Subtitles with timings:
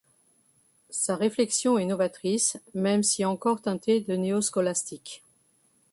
[0.89, 5.23] Sa réflexion est novatrice même si encore teintée de néoscolastique.